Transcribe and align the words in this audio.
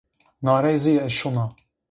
Na 0.45 0.53
rey 0.63 0.77
zî 0.83 0.93
ez 1.05 1.13
şona 1.19 1.45